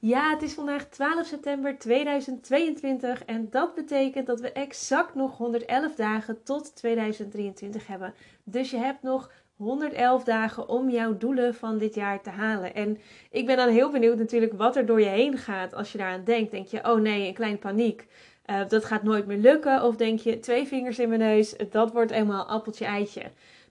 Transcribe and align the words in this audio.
Ja, 0.00 0.30
het 0.30 0.42
is 0.42 0.52
vandaag 0.52 0.84
12 0.88 1.26
september 1.26 1.78
2022 1.78 3.24
en 3.24 3.50
dat 3.50 3.74
betekent 3.74 4.26
dat 4.26 4.40
we 4.40 4.52
exact 4.52 5.14
nog 5.14 5.36
111 5.36 5.94
dagen 5.94 6.42
tot 6.42 6.76
2023 6.76 7.86
hebben. 7.86 8.14
Dus 8.44 8.70
je 8.70 8.76
hebt 8.76 9.02
nog 9.02 9.30
111 9.56 10.24
dagen 10.24 10.68
om 10.68 10.90
jouw 10.90 11.16
doelen 11.16 11.54
van 11.54 11.78
dit 11.78 11.94
jaar 11.94 12.22
te 12.22 12.30
halen. 12.30 12.74
En 12.74 12.98
ik 13.30 13.46
ben 13.46 13.56
dan 13.56 13.68
heel 13.68 13.90
benieuwd 13.90 14.18
natuurlijk 14.18 14.52
wat 14.52 14.76
er 14.76 14.86
door 14.86 15.00
je 15.00 15.06
heen 15.06 15.38
gaat 15.38 15.74
als 15.74 15.92
je 15.92 15.98
daaraan 15.98 16.24
denkt. 16.24 16.50
Denk 16.50 16.66
je, 16.66 16.84
oh 16.84 17.00
nee, 17.00 17.26
een 17.26 17.34
kleine 17.34 17.58
paniek. 17.58 18.06
Uh, 18.46 18.68
dat 18.68 18.84
gaat 18.84 19.02
nooit 19.02 19.26
meer 19.26 19.38
lukken. 19.38 19.82
Of 19.82 19.96
denk 19.96 20.18
je, 20.20 20.40
twee 20.40 20.66
vingers 20.66 20.98
in 20.98 21.08
mijn 21.08 21.20
neus, 21.20 21.54
dat 21.70 21.92
wordt 21.92 22.10
eenmaal 22.10 22.44
appeltje 22.44 22.84
eitje. 22.84 23.22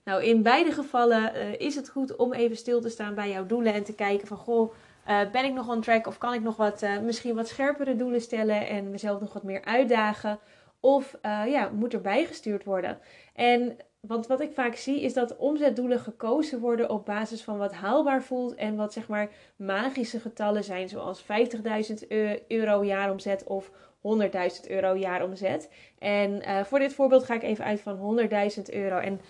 Nou, 0.04 0.22
in 0.24 0.42
beide 0.42 0.72
gevallen 0.72 1.32
uh, 1.34 1.60
is 1.60 1.74
het 1.74 1.88
goed 1.88 2.16
om 2.16 2.32
even 2.32 2.56
stil 2.56 2.80
te 2.80 2.88
staan 2.88 3.14
bij 3.14 3.30
jouw 3.30 3.46
doelen 3.46 3.74
en 3.74 3.84
te 3.84 3.94
kijken 3.94 4.26
van, 4.26 4.36
goh, 4.36 4.72
uh, 5.08 5.30
ben 5.32 5.44
ik 5.44 5.52
nog 5.52 5.68
on 5.68 5.80
track 5.80 6.06
of 6.06 6.18
kan 6.18 6.34
ik 6.34 6.42
nog 6.42 6.56
wat, 6.56 6.86
misschien 7.02 7.34
wat 7.34 7.48
scherpere 7.48 7.96
doelen 7.96 8.20
stellen 8.20 8.68
en 8.68 8.90
mezelf 8.90 9.20
nog 9.20 9.32
wat 9.32 9.42
meer 9.42 9.64
uitdagen? 9.64 10.38
Of 10.80 11.18
ja, 11.46 11.70
moet 11.72 11.92
er 11.92 12.00
bijgestuurd 12.00 12.64
worden? 12.64 12.98
En 13.34 13.76
want 14.00 14.26
wat 14.26 14.40
ik 14.40 14.52
vaak 14.52 14.74
zie 14.74 15.00
is 15.02 15.12
dat 15.12 15.36
omzetdoelen 15.36 16.00
gekozen 16.00 16.60
worden 16.60 16.90
op 16.90 17.06
basis 17.06 17.42
van 17.42 17.58
wat 17.58 17.72
haalbaar 17.72 18.22
voelt 18.22 18.54
en 18.54 18.76
wat 18.76 18.92
zeg 18.92 19.08
maar 19.08 19.30
magische 19.56 20.20
getallen 20.20 20.64
zijn, 20.64 20.88
zoals 20.88 21.22
50.000 21.22 21.28
euro 22.48 22.84
jaaromzet 22.84 23.44
of 23.44 23.70
100.000 24.62 24.70
euro 24.70 24.96
jaaromzet. 24.96 25.68
En 25.98 26.30
uh, 26.30 26.64
voor 26.64 26.78
dit 26.78 26.94
voorbeeld 26.94 27.24
ga 27.24 27.34
ik 27.34 27.42
even 27.42 27.64
uit 27.64 27.80
van 27.80 28.18
100.000 28.56 28.62
euro. 28.74 28.98
En 28.98 29.20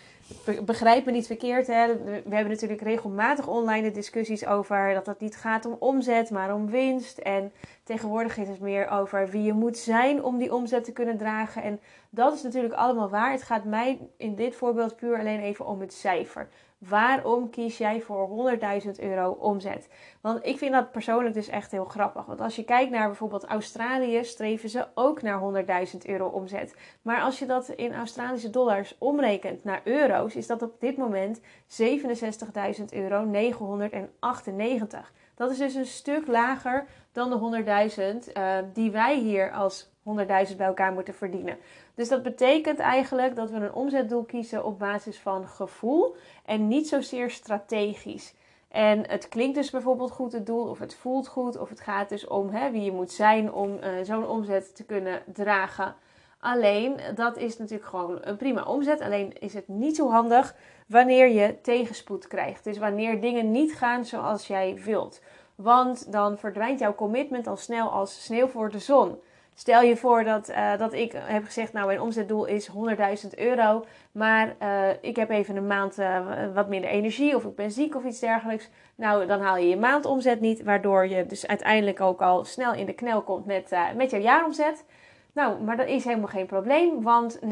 begrijp 0.64 1.04
me 1.04 1.12
niet 1.12 1.26
verkeerd, 1.26 1.66
hè? 1.66 1.86
we 2.04 2.34
hebben 2.34 2.48
natuurlijk 2.48 2.82
regelmatig 2.82 3.46
online 3.46 3.90
discussies 3.90 4.46
over 4.46 4.94
dat 4.94 5.06
het 5.06 5.20
niet 5.20 5.36
gaat 5.36 5.66
om 5.66 5.76
omzet, 5.78 6.30
maar 6.30 6.54
om 6.54 6.70
winst. 6.70 7.18
En 7.18 7.52
tegenwoordig 7.84 8.36
is 8.36 8.48
het 8.48 8.60
meer 8.60 8.88
over 8.88 9.28
wie 9.28 9.42
je 9.42 9.52
moet 9.52 9.76
zijn 9.76 10.24
om 10.24 10.38
die 10.38 10.54
omzet 10.54 10.84
te 10.84 10.92
kunnen 10.92 11.18
dragen. 11.18 11.62
En 11.62 11.80
dat 12.10 12.34
is 12.34 12.42
natuurlijk 12.42 12.74
allemaal 12.74 13.08
waar. 13.08 13.32
Het 13.32 13.42
gaat 13.42 13.64
mij 13.64 13.98
in 14.16 14.34
dit 14.34 14.56
voorbeeld 14.56 14.96
puur 14.96 15.18
alleen 15.18 15.40
even 15.40 15.66
om 15.66 15.80
het 15.80 15.92
cijfer. 15.92 16.48
Waarom 16.78 17.50
kies 17.50 17.78
jij 17.78 18.00
voor 18.00 18.50
100.000 18.84 18.90
euro 19.00 19.30
omzet? 19.30 19.88
Want 20.20 20.46
ik 20.46 20.58
vind 20.58 20.72
dat 20.72 20.90
persoonlijk 20.90 21.34
dus 21.34 21.48
echt 21.48 21.70
heel 21.70 21.84
grappig. 21.84 22.24
Want 22.24 22.40
als 22.40 22.56
je 22.56 22.64
kijkt 22.64 22.90
naar 22.90 23.06
bijvoorbeeld 23.06 23.44
Australië, 23.44 24.24
streven 24.24 24.68
ze 24.68 24.86
ook 24.94 25.22
naar 25.22 25.64
100.000 25.92 25.98
euro 26.02 26.26
omzet. 26.26 26.74
Maar 27.02 27.20
als 27.20 27.38
je 27.38 27.46
dat 27.46 27.68
in 27.68 27.94
Australische 27.94 28.50
dollars 28.50 28.96
omrekent 28.98 29.64
naar 29.64 29.80
euro's, 29.84 30.34
is 30.34 30.46
dat 30.46 30.62
op 30.62 30.80
dit 30.80 30.96
moment 30.96 31.40
67.000 31.40 32.84
euro 32.90 33.24
998. 33.24 35.12
Dat 35.34 35.50
is 35.50 35.58
dus 35.58 35.74
een 35.74 35.86
stuk 35.86 36.26
lager 36.26 36.86
dan 37.12 37.30
de 37.30 37.62
100.000 38.26 38.32
uh, 38.36 38.58
eh, 38.58 38.64
die 38.72 38.90
wij 38.90 39.18
hier 39.18 39.52
als 39.52 39.88
100.000 39.88 40.56
bij 40.56 40.66
elkaar 40.66 40.92
moeten 40.92 41.14
verdienen. 41.14 41.58
Dus 41.98 42.08
dat 42.08 42.22
betekent 42.22 42.78
eigenlijk 42.78 43.36
dat 43.36 43.50
we 43.50 43.56
een 43.56 43.72
omzetdoel 43.72 44.24
kiezen 44.24 44.64
op 44.64 44.78
basis 44.78 45.18
van 45.18 45.48
gevoel 45.48 46.16
en 46.44 46.68
niet 46.68 46.88
zozeer 46.88 47.30
strategisch. 47.30 48.34
En 48.68 49.08
het 49.08 49.28
klinkt 49.28 49.54
dus 49.54 49.70
bijvoorbeeld 49.70 50.10
goed, 50.10 50.32
het 50.32 50.46
doel, 50.46 50.68
of 50.68 50.78
het 50.78 50.94
voelt 50.94 51.28
goed, 51.28 51.58
of 51.58 51.68
het 51.68 51.80
gaat 51.80 52.08
dus 52.08 52.26
om 52.26 52.48
hè, 52.48 52.70
wie 52.70 52.82
je 52.82 52.92
moet 52.92 53.12
zijn 53.12 53.52
om 53.52 53.70
uh, 53.72 53.90
zo'n 54.02 54.26
omzet 54.26 54.76
te 54.76 54.84
kunnen 54.84 55.22
dragen. 55.32 55.94
Alleen, 56.40 57.00
dat 57.14 57.36
is 57.36 57.58
natuurlijk 57.58 57.88
gewoon 57.88 58.18
een 58.20 58.36
prima 58.36 58.62
omzet. 58.62 59.00
Alleen 59.00 59.38
is 59.38 59.54
het 59.54 59.68
niet 59.68 59.96
zo 59.96 60.10
handig 60.10 60.54
wanneer 60.86 61.28
je 61.28 61.60
tegenspoed 61.60 62.26
krijgt. 62.26 62.64
Dus 62.64 62.78
wanneer 62.78 63.20
dingen 63.20 63.50
niet 63.50 63.74
gaan 63.74 64.04
zoals 64.04 64.46
jij 64.46 64.80
wilt. 64.84 65.20
Want 65.54 66.12
dan 66.12 66.38
verdwijnt 66.38 66.78
jouw 66.78 66.94
commitment 66.94 67.46
al 67.46 67.56
snel 67.56 67.90
als 67.90 68.24
sneeuw 68.24 68.46
voor 68.46 68.70
de 68.70 68.78
zon. 68.78 69.18
Stel 69.58 69.82
je 69.82 69.96
voor 69.96 70.24
dat, 70.24 70.50
uh, 70.50 70.78
dat 70.78 70.92
ik 70.92 71.12
heb 71.16 71.44
gezegd, 71.44 71.72
nou 71.72 71.86
mijn 71.86 72.00
omzetdoel 72.00 72.44
is 72.44 72.70
100.000 72.70 72.74
euro, 73.36 73.84
maar 74.12 74.54
uh, 74.62 74.88
ik 75.00 75.16
heb 75.16 75.30
even 75.30 75.56
een 75.56 75.66
maand 75.66 75.98
uh, 75.98 76.26
wat 76.54 76.68
minder 76.68 76.90
energie 76.90 77.36
of 77.36 77.44
ik 77.44 77.54
ben 77.54 77.70
ziek 77.70 77.96
of 77.96 78.04
iets 78.04 78.18
dergelijks. 78.18 78.68
Nou, 78.94 79.26
dan 79.26 79.40
haal 79.40 79.56
je 79.56 79.68
je 79.68 79.76
maandomzet 79.76 80.40
niet, 80.40 80.62
waardoor 80.62 81.08
je 81.08 81.26
dus 81.26 81.46
uiteindelijk 81.46 82.00
ook 82.00 82.22
al 82.22 82.44
snel 82.44 82.74
in 82.74 82.86
de 82.86 82.92
knel 82.92 83.22
komt 83.22 83.46
met, 83.46 83.76
met 83.96 84.10
jouw 84.10 84.20
jaaromzet. 84.20 84.84
Nou, 85.32 85.62
maar 85.62 85.76
dat 85.76 85.88
is 85.88 86.04
helemaal 86.04 86.28
geen 86.28 86.46
probleem, 86.46 87.02
want 87.02 87.38
90.000 87.40 87.48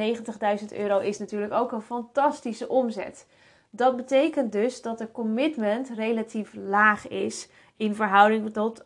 euro 0.76 0.98
is 0.98 1.18
natuurlijk 1.18 1.52
ook 1.52 1.72
een 1.72 1.82
fantastische 1.82 2.68
omzet. 2.68 3.26
Dat 3.70 3.96
betekent 3.96 4.52
dus 4.52 4.82
dat 4.82 4.98
de 4.98 5.10
commitment 5.12 5.90
relatief 5.96 6.54
laag 6.54 7.08
is 7.08 7.48
in 7.76 7.94
verhouding 7.94 8.52
tot 8.52 8.84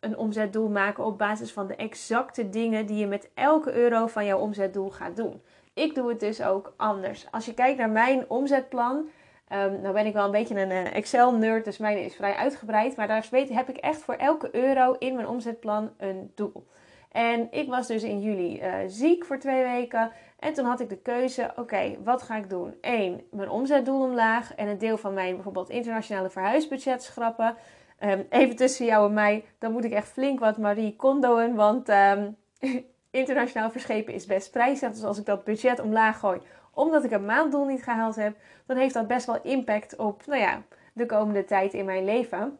een 0.00 0.16
omzetdoel 0.16 0.68
maken 0.68 1.04
op 1.04 1.18
basis 1.18 1.52
van 1.52 1.66
de 1.66 1.76
exacte 1.76 2.48
dingen 2.48 2.86
die 2.86 2.96
je 2.98 3.06
met 3.06 3.30
elke 3.34 3.72
euro 3.72 4.06
van 4.06 4.24
jouw 4.24 4.38
omzetdoel 4.38 4.90
gaat 4.90 5.16
doen. 5.16 5.42
Ik 5.74 5.94
doe 5.94 6.08
het 6.08 6.20
dus 6.20 6.42
ook 6.42 6.74
anders. 6.76 7.26
Als 7.30 7.46
je 7.46 7.54
kijkt 7.54 7.78
naar 7.78 7.90
mijn 7.90 8.24
omzetplan, 8.28 8.96
um, 9.52 9.80
nou 9.80 9.92
ben 9.92 10.06
ik 10.06 10.12
wel 10.12 10.24
een 10.24 10.30
beetje 10.30 10.60
een 10.60 10.70
eh, 10.70 10.94
Excel-nerd, 10.94 11.64
dus 11.64 11.78
mijn 11.78 12.04
is 12.04 12.14
vrij 12.14 12.34
uitgebreid. 12.34 12.96
Maar 12.96 13.06
daar 13.06 13.28
heb 13.30 13.68
ik 13.68 13.76
echt 13.76 14.00
voor 14.00 14.14
elke 14.14 14.54
euro 14.54 14.96
in 14.98 15.14
mijn 15.14 15.28
omzetplan 15.28 15.90
een 15.98 16.32
doel. 16.34 16.66
En 17.16 17.48
ik 17.50 17.68
was 17.68 17.86
dus 17.86 18.02
in 18.02 18.20
juli 18.20 18.60
uh, 18.60 18.74
ziek 18.86 19.24
voor 19.24 19.38
twee 19.38 19.62
weken. 19.62 20.10
En 20.38 20.52
toen 20.52 20.64
had 20.64 20.80
ik 20.80 20.88
de 20.88 20.98
keuze: 20.98 21.52
oké, 21.56 21.96
wat 22.04 22.22
ga 22.22 22.36
ik 22.36 22.50
doen? 22.50 22.74
Eén, 22.80 23.26
mijn 23.30 23.50
omzetdoel 23.50 24.02
omlaag 24.02 24.54
en 24.54 24.68
een 24.68 24.78
deel 24.78 24.96
van 24.96 25.14
mijn 25.14 25.34
bijvoorbeeld 25.34 25.70
internationale 25.70 26.30
verhuisbudget 26.30 27.02
schrappen. 27.02 27.56
Um, 28.00 28.26
even 28.30 28.56
tussen 28.56 28.86
jou 28.86 29.06
en 29.06 29.14
mij, 29.14 29.44
dan 29.58 29.72
moet 29.72 29.84
ik 29.84 29.92
echt 29.92 30.08
flink 30.08 30.40
wat 30.40 30.58
Marie 30.58 30.96
Kondoen. 30.96 31.54
Want 31.54 31.88
um, 31.88 32.36
internationaal 33.10 33.70
verschepen 33.70 34.14
is 34.14 34.26
best 34.26 34.50
prijzig. 34.50 34.90
Dus 34.92 35.04
als 35.04 35.18
ik 35.18 35.24
dat 35.24 35.44
budget 35.44 35.80
omlaag 35.80 36.18
gooi, 36.18 36.40
omdat 36.74 37.04
ik 37.04 37.10
een 37.10 37.24
maanddoel 37.24 37.64
niet 37.64 37.82
gehaald 37.82 38.16
heb, 38.16 38.36
dan 38.66 38.76
heeft 38.76 38.94
dat 38.94 39.06
best 39.06 39.26
wel 39.26 39.42
impact 39.42 39.96
op 39.96 40.26
nou 40.26 40.40
ja, 40.40 40.62
de 40.92 41.06
komende 41.06 41.44
tijd 41.44 41.74
in 41.74 41.84
mijn 41.84 42.04
leven. 42.04 42.58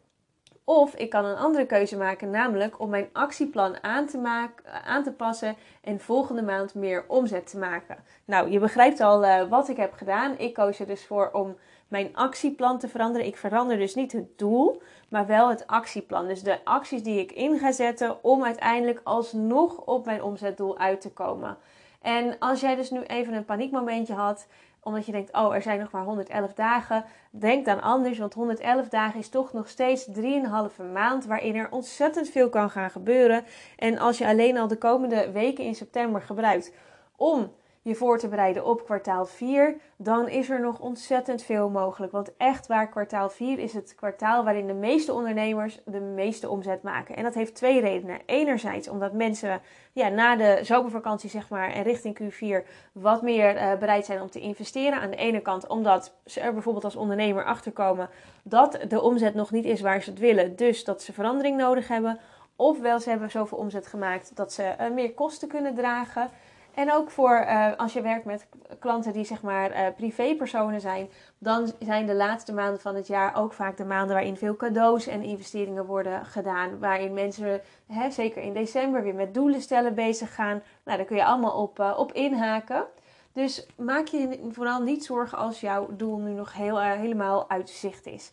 Of 0.63 0.95
ik 0.95 1.09
kan 1.09 1.25
een 1.25 1.37
andere 1.37 1.65
keuze 1.65 1.97
maken, 1.97 2.29
namelijk 2.29 2.79
om 2.79 2.89
mijn 2.89 3.09
actieplan 3.13 3.83
aan 3.83 4.05
te, 4.05 4.17
maken, 4.17 4.83
aan 4.83 5.03
te 5.03 5.11
passen 5.11 5.55
en 5.81 5.99
volgende 5.99 6.41
maand 6.41 6.75
meer 6.75 7.05
omzet 7.07 7.49
te 7.49 7.57
maken. 7.57 7.97
Nou, 8.25 8.49
je 8.49 8.59
begrijpt 8.59 8.99
al 8.99 9.23
uh, 9.23 9.43
wat 9.49 9.69
ik 9.69 9.77
heb 9.77 9.93
gedaan. 9.93 10.37
Ik 10.37 10.53
koos 10.53 10.79
er 10.79 10.87
dus 10.87 11.05
voor 11.05 11.29
om 11.31 11.57
mijn 11.87 12.15
actieplan 12.15 12.79
te 12.79 12.87
veranderen. 12.87 13.27
Ik 13.27 13.37
verander 13.37 13.77
dus 13.77 13.95
niet 13.95 14.11
het 14.11 14.37
doel, 14.37 14.81
maar 15.09 15.25
wel 15.25 15.49
het 15.49 15.67
actieplan. 15.67 16.27
Dus 16.27 16.43
de 16.43 16.65
acties 16.65 17.03
die 17.03 17.19
ik 17.19 17.31
in 17.31 17.59
ga 17.59 17.71
zetten 17.71 18.23
om 18.23 18.43
uiteindelijk 18.43 19.01
alsnog 19.03 19.77
op 19.77 20.05
mijn 20.05 20.23
omzetdoel 20.23 20.77
uit 20.77 21.01
te 21.01 21.11
komen. 21.11 21.57
En 22.01 22.39
als 22.39 22.59
jij 22.59 22.75
dus 22.75 22.89
nu 22.89 23.01
even 23.01 23.33
een 23.33 23.45
paniekmomentje 23.45 24.13
had, 24.13 24.47
omdat 24.87 25.05
je 25.05 25.11
denkt, 25.11 25.33
oh, 25.33 25.55
er 25.55 25.61
zijn 25.61 25.79
nog 25.79 25.91
maar 25.91 26.03
111 26.03 26.53
dagen, 26.53 27.05
denk 27.29 27.65
dan 27.65 27.81
anders, 27.81 28.17
want 28.17 28.33
111 28.33 28.89
dagen 28.89 29.19
is 29.19 29.29
toch 29.29 29.53
nog 29.53 29.69
steeds 29.69 30.07
3,5 30.07 30.91
maand 30.93 31.25
waarin 31.25 31.55
er 31.55 31.71
ontzettend 31.71 32.29
veel 32.29 32.49
kan 32.49 32.69
gaan 32.69 32.89
gebeuren. 32.89 33.43
En 33.75 33.97
als 33.97 34.17
je 34.17 34.27
alleen 34.27 34.57
al 34.57 34.67
de 34.67 34.77
komende 34.77 35.31
weken 35.31 35.63
in 35.63 35.75
september 35.75 36.21
gebruikt 36.21 36.73
om 37.15 37.51
je 37.87 37.95
voor 37.95 38.17
te 38.17 38.27
bereiden 38.27 38.65
op 38.65 38.85
kwartaal 38.85 39.25
4, 39.25 39.75
dan 39.97 40.29
is 40.29 40.49
er 40.49 40.61
nog 40.61 40.79
ontzettend 40.79 41.41
veel 41.41 41.69
mogelijk. 41.69 42.11
Want 42.11 42.37
echt 42.37 42.67
waar, 42.67 42.89
kwartaal 42.89 43.29
4 43.29 43.59
is 43.59 43.73
het 43.73 43.95
kwartaal 43.95 44.43
waarin 44.43 44.67
de 44.67 44.73
meeste 44.73 45.13
ondernemers 45.13 45.79
de 45.85 45.99
meeste 45.99 46.49
omzet 46.49 46.83
maken. 46.83 47.15
En 47.15 47.23
dat 47.23 47.33
heeft 47.33 47.55
twee 47.55 47.81
redenen. 47.81 48.19
Enerzijds 48.25 48.89
omdat 48.89 49.13
mensen 49.13 49.61
ja, 49.93 50.09
na 50.09 50.35
de 50.35 50.59
zomervakantie 50.61 51.29
zeg 51.29 51.49
maar, 51.49 51.71
en 51.71 51.83
richting 51.83 52.19
Q4 52.21 52.67
wat 52.91 53.21
meer 53.21 53.55
uh, 53.55 53.77
bereid 53.77 54.05
zijn 54.05 54.21
om 54.21 54.29
te 54.29 54.39
investeren. 54.39 54.99
Aan 54.99 55.11
de 55.11 55.15
ene 55.15 55.41
kant 55.41 55.67
omdat 55.67 56.13
ze 56.25 56.39
er 56.39 56.53
bijvoorbeeld 56.53 56.85
als 56.85 56.95
ondernemer 56.95 57.45
achter 57.45 57.71
komen 57.71 58.09
dat 58.43 58.79
de 58.87 59.01
omzet 59.01 59.33
nog 59.33 59.51
niet 59.51 59.65
is 59.65 59.81
waar 59.81 60.01
ze 60.01 60.09
het 60.09 60.19
willen. 60.19 60.55
Dus 60.55 60.83
dat 60.83 61.01
ze 61.01 61.13
verandering 61.13 61.57
nodig 61.57 61.87
hebben. 61.87 62.19
Ofwel 62.55 62.99
ze 62.99 63.09
hebben 63.09 63.31
zoveel 63.31 63.57
omzet 63.57 63.87
gemaakt 63.87 64.35
dat 64.35 64.53
ze 64.53 64.75
uh, 64.81 64.89
meer 64.89 65.13
kosten 65.13 65.47
kunnen 65.47 65.75
dragen. 65.75 66.29
En 66.77 66.93
ook 66.93 67.11
voor 67.11 67.45
uh, 67.47 67.75
als 67.77 67.93
je 67.93 68.01
werkt 68.01 68.25
met 68.25 68.47
klanten 68.79 69.13
die 69.13 69.25
zeg 69.25 69.41
maar 69.41 69.71
uh, 69.71 69.87
privépersonen 69.95 70.81
zijn, 70.81 71.09
dan 71.37 71.71
zijn 71.79 72.05
de 72.05 72.15
laatste 72.15 72.53
maanden 72.53 72.79
van 72.79 72.95
het 72.95 73.07
jaar 73.07 73.35
ook 73.35 73.53
vaak 73.53 73.77
de 73.77 73.85
maanden 73.85 74.15
waarin 74.15 74.37
veel 74.37 74.55
cadeaus 74.55 75.07
en 75.07 75.21
investeringen 75.21 75.85
worden 75.85 76.25
gedaan. 76.25 76.79
Waarin 76.79 77.13
mensen, 77.13 77.61
hè, 77.87 78.11
zeker 78.11 78.41
in 78.41 78.53
december, 78.53 79.03
weer 79.03 79.15
met 79.15 79.33
doelen 79.33 79.61
stellen 79.61 79.95
bezig 79.95 80.35
gaan. 80.35 80.61
Nou, 80.83 80.97
daar 80.97 81.05
kun 81.05 81.15
je 81.15 81.25
allemaal 81.25 81.61
op, 81.61 81.79
uh, 81.79 81.93
op 81.97 82.13
inhaken. 82.13 82.85
Dus 83.33 83.67
maak 83.77 84.07
je 84.07 84.49
vooral 84.51 84.81
niet 84.81 85.05
zorgen 85.05 85.37
als 85.37 85.59
jouw 85.59 85.87
doel 85.95 86.17
nu 86.17 86.31
nog 86.31 86.53
heel, 86.53 86.81
helemaal 86.81 87.49
uit 87.49 87.69
zicht 87.69 88.05
is. 88.05 88.31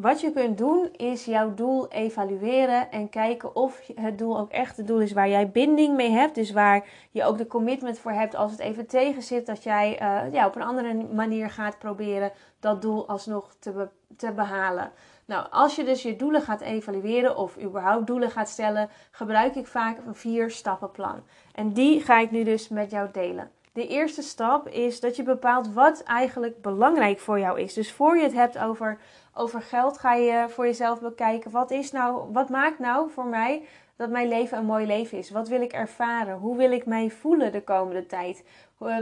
Wat 0.00 0.20
je 0.20 0.32
kunt 0.32 0.58
doen 0.58 0.88
is 0.96 1.24
jouw 1.24 1.54
doel 1.54 1.88
evalueren 1.88 2.90
en 2.90 3.08
kijken 3.08 3.56
of 3.56 3.80
het 3.94 4.18
doel 4.18 4.38
ook 4.38 4.50
echt 4.50 4.76
het 4.76 4.86
doel 4.86 5.00
is 5.00 5.12
waar 5.12 5.28
jij 5.28 5.50
binding 5.50 5.96
mee 5.96 6.10
hebt. 6.10 6.34
Dus 6.34 6.50
waar 6.50 6.84
je 7.10 7.24
ook 7.24 7.38
de 7.38 7.46
commitment 7.46 7.98
voor 7.98 8.12
hebt 8.12 8.34
als 8.34 8.50
het 8.50 8.60
even 8.60 8.86
tegen 8.86 9.22
zit. 9.22 9.46
Dat 9.46 9.62
jij 9.62 10.02
uh, 10.02 10.32
ja, 10.32 10.46
op 10.46 10.56
een 10.56 10.62
andere 10.62 10.94
manier 11.12 11.50
gaat 11.50 11.78
proberen 11.78 12.32
dat 12.60 12.82
doel 12.82 13.08
alsnog 13.08 13.54
te, 13.58 13.88
te 14.16 14.32
behalen. 14.32 14.92
Nou, 15.24 15.46
als 15.50 15.76
je 15.76 15.84
dus 15.84 16.02
je 16.02 16.16
doelen 16.16 16.42
gaat 16.42 16.60
evalueren 16.60 17.36
of 17.36 17.58
überhaupt 17.58 18.06
doelen 18.06 18.30
gaat 18.30 18.48
stellen, 18.48 18.88
gebruik 19.10 19.54
ik 19.54 19.66
vaak 19.66 19.98
een 20.06 20.14
vier 20.14 20.50
stappenplan. 20.50 21.22
En 21.54 21.72
die 21.72 22.00
ga 22.00 22.18
ik 22.18 22.30
nu 22.30 22.44
dus 22.44 22.68
met 22.68 22.90
jou 22.90 23.08
delen. 23.12 23.50
De 23.72 23.86
eerste 23.86 24.22
stap 24.22 24.68
is 24.68 25.00
dat 25.00 25.16
je 25.16 25.22
bepaalt 25.22 25.72
wat 25.72 26.02
eigenlijk 26.02 26.62
belangrijk 26.62 27.18
voor 27.18 27.38
jou 27.38 27.60
is. 27.60 27.74
Dus 27.74 27.92
voor 27.92 28.16
je 28.16 28.22
het 28.22 28.32
hebt 28.32 28.58
over, 28.58 28.98
over 29.34 29.62
geld, 29.62 29.98
ga 29.98 30.14
je 30.14 30.46
voor 30.48 30.66
jezelf 30.66 31.00
bekijken: 31.00 31.50
wat, 31.50 31.70
is 31.70 31.92
nou, 31.92 32.32
wat 32.32 32.48
maakt 32.48 32.78
nou 32.78 33.10
voor 33.10 33.26
mij 33.26 33.62
dat 33.96 34.10
mijn 34.10 34.28
leven 34.28 34.58
een 34.58 34.64
mooi 34.64 34.86
leven 34.86 35.18
is? 35.18 35.30
Wat 35.30 35.48
wil 35.48 35.60
ik 35.60 35.72
ervaren? 35.72 36.36
Hoe 36.36 36.56
wil 36.56 36.72
ik 36.72 36.86
mij 36.86 37.10
voelen 37.10 37.52
de 37.52 37.62
komende 37.62 38.06
tijd? 38.06 38.44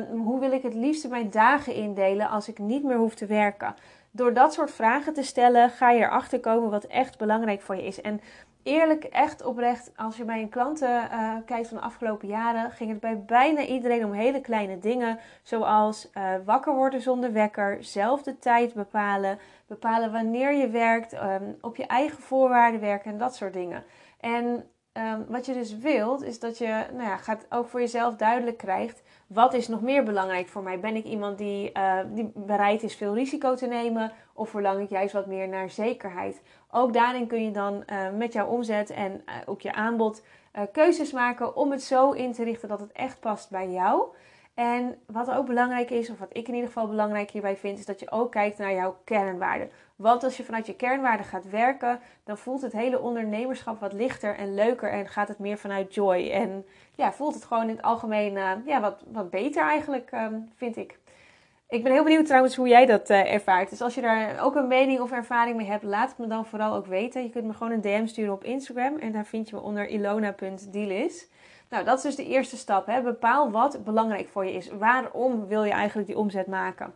Hoe 0.08 0.40
wil 0.40 0.52
ik 0.52 0.62
het 0.62 0.74
liefst 0.74 1.08
mijn 1.08 1.30
dagen 1.30 1.74
indelen 1.74 2.28
als 2.28 2.48
ik 2.48 2.58
niet 2.58 2.84
meer 2.84 2.96
hoef 2.96 3.14
te 3.14 3.26
werken? 3.26 3.74
Door 4.10 4.32
dat 4.34 4.52
soort 4.52 4.70
vragen 4.70 5.14
te 5.14 5.22
stellen, 5.22 5.70
ga 5.70 5.90
je 5.90 6.00
erachter 6.00 6.40
komen 6.40 6.70
wat 6.70 6.84
echt 6.84 7.18
belangrijk 7.18 7.60
voor 7.60 7.76
je 7.76 7.86
is. 7.86 8.00
En 8.00 8.20
eerlijk, 8.68 9.04
echt 9.04 9.44
oprecht, 9.44 9.92
als 9.96 10.16
je 10.16 10.24
bij 10.24 10.40
een 10.40 10.48
klanten 10.48 11.08
uh, 11.12 11.36
kijkt 11.46 11.68
van 11.68 11.76
de 11.76 11.82
afgelopen 11.82 12.28
jaren, 12.28 12.70
ging 12.70 12.90
het 12.90 13.00
bij 13.00 13.22
bijna 13.24 13.64
iedereen 13.64 14.04
om 14.04 14.12
hele 14.12 14.40
kleine 14.40 14.78
dingen. 14.78 15.18
Zoals 15.42 16.10
uh, 16.14 16.22
wakker 16.44 16.74
worden 16.74 17.00
zonder 17.00 17.32
wekker, 17.32 17.84
zelf 17.84 18.22
de 18.22 18.38
tijd 18.38 18.74
bepalen, 18.74 19.38
bepalen 19.66 20.12
wanneer 20.12 20.54
je 20.54 20.68
werkt, 20.68 21.12
um, 21.12 21.56
op 21.60 21.76
je 21.76 21.86
eigen 21.86 22.22
voorwaarden 22.22 22.80
werken 22.80 23.12
en 23.12 23.18
dat 23.18 23.34
soort 23.34 23.52
dingen. 23.52 23.84
En 24.20 24.64
um, 24.98 25.26
wat 25.28 25.46
je 25.46 25.52
dus 25.52 25.78
wilt, 25.78 26.22
is 26.22 26.38
dat 26.38 26.58
je 26.58 26.84
nou 26.92 27.08
ja, 27.08 27.16
gaat 27.16 27.46
ook 27.50 27.68
voor 27.68 27.80
jezelf 27.80 28.16
duidelijk 28.16 28.56
krijgt 28.56 29.02
wat 29.28 29.54
is 29.54 29.68
nog 29.68 29.80
meer 29.80 30.04
belangrijk 30.04 30.48
voor 30.48 30.62
mij? 30.62 30.80
Ben 30.80 30.96
ik 30.96 31.04
iemand 31.04 31.38
die, 31.38 31.70
uh, 31.76 31.98
die 32.12 32.32
bereid 32.34 32.82
is 32.82 32.94
veel 32.94 33.14
risico 33.14 33.54
te 33.54 33.66
nemen? 33.66 34.12
Of 34.32 34.50
verlang 34.50 34.80
ik 34.80 34.88
juist 34.88 35.12
wat 35.12 35.26
meer 35.26 35.48
naar 35.48 35.70
zekerheid? 35.70 36.42
Ook 36.70 36.92
daarin 36.92 37.26
kun 37.26 37.44
je 37.44 37.50
dan 37.50 37.82
uh, 37.86 38.10
met 38.16 38.32
jouw 38.32 38.46
omzet 38.46 38.90
en 38.90 39.12
uh, 39.12 39.34
ook 39.46 39.60
je 39.60 39.72
aanbod 39.72 40.22
keuzes 40.72 41.12
maken 41.12 41.56
om 41.56 41.70
het 41.70 41.82
zo 41.82 42.10
in 42.10 42.32
te 42.32 42.44
richten 42.44 42.68
dat 42.68 42.80
het 42.80 42.92
echt 42.92 43.20
past 43.20 43.50
bij 43.50 43.70
jou. 43.70 44.02
En 44.58 44.98
wat 45.06 45.30
ook 45.30 45.46
belangrijk 45.46 45.90
is, 45.90 46.10
of 46.10 46.18
wat 46.18 46.28
ik 46.32 46.48
in 46.48 46.54
ieder 46.54 46.68
geval 46.68 46.88
belangrijk 46.88 47.30
hierbij 47.30 47.56
vind, 47.56 47.78
is 47.78 47.86
dat 47.86 48.00
je 48.00 48.10
ook 48.10 48.30
kijkt 48.30 48.58
naar 48.58 48.72
jouw 48.72 48.96
kernwaarden. 49.04 49.70
Want 49.96 50.24
als 50.24 50.36
je 50.36 50.44
vanuit 50.44 50.66
je 50.66 50.74
kernwaarden 50.74 51.26
gaat 51.26 51.50
werken, 51.50 52.00
dan 52.24 52.38
voelt 52.38 52.62
het 52.62 52.72
hele 52.72 53.00
ondernemerschap 53.00 53.80
wat 53.80 53.92
lichter 53.92 54.36
en 54.36 54.54
leuker 54.54 54.90
en 54.90 55.08
gaat 55.08 55.28
het 55.28 55.38
meer 55.38 55.58
vanuit 55.58 55.94
joy. 55.94 56.30
En 56.30 56.66
ja, 56.94 57.12
voelt 57.12 57.34
het 57.34 57.44
gewoon 57.44 57.62
in 57.62 57.76
het 57.76 57.82
algemeen 57.82 58.34
uh, 58.34 58.52
ja, 58.66 58.80
wat, 58.80 59.02
wat 59.12 59.30
beter 59.30 59.62
eigenlijk, 59.62 60.10
um, 60.12 60.50
vind 60.56 60.76
ik. 60.76 60.98
Ik 61.68 61.82
ben 61.82 61.92
heel 61.92 62.04
benieuwd 62.04 62.26
trouwens 62.26 62.56
hoe 62.56 62.68
jij 62.68 62.86
dat 62.86 63.10
uh, 63.10 63.32
ervaart. 63.32 63.70
Dus 63.70 63.80
als 63.80 63.94
je 63.94 64.00
daar 64.00 64.44
ook 64.44 64.54
een 64.54 64.68
mening 64.68 65.00
of 65.00 65.12
ervaring 65.12 65.56
mee 65.56 65.66
hebt, 65.66 65.82
laat 65.82 66.08
het 66.08 66.18
me 66.18 66.26
dan 66.26 66.46
vooral 66.46 66.74
ook 66.74 66.86
weten. 66.86 67.22
Je 67.22 67.30
kunt 67.30 67.44
me 67.44 67.52
gewoon 67.52 67.72
een 67.72 67.80
DM 67.80 68.06
sturen 68.06 68.32
op 68.32 68.44
Instagram 68.44 68.96
en 68.96 69.12
daar 69.12 69.26
vind 69.26 69.48
je 69.48 69.56
me 69.56 69.62
onder 69.62 69.88
ilona.dealis. 69.88 71.28
Nou, 71.70 71.84
dat 71.84 71.96
is 71.96 72.02
dus 72.02 72.16
de 72.16 72.26
eerste 72.26 72.56
stap. 72.56 72.86
Hè. 72.86 73.02
Bepaal 73.02 73.50
wat 73.50 73.84
belangrijk 73.84 74.28
voor 74.28 74.44
je 74.44 74.52
is. 74.52 74.68
Waarom 74.68 75.46
wil 75.46 75.64
je 75.64 75.72
eigenlijk 75.72 76.08
die 76.08 76.18
omzet 76.18 76.46
maken? 76.46 76.94